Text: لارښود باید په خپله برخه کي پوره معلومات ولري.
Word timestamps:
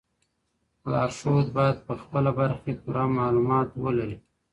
لارښود 0.91 1.47
باید 1.57 1.77
په 1.87 1.93
خپله 2.01 2.31
برخه 2.39 2.59
کي 2.65 2.73
پوره 2.83 3.03
معلومات 3.19 3.69
ولري. 3.83 4.17